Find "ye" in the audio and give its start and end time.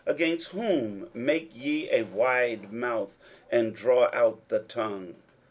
1.53-1.87